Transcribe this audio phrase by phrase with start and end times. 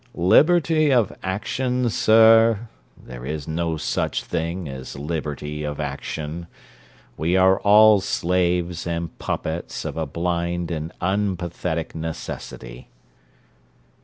[0.15, 2.67] 'Liberty of action, sir?
[2.97, 6.47] there is no such thing as liberty of action.
[7.17, 12.87] We are all slaves and puppets of a blind and unpathetic necessity.'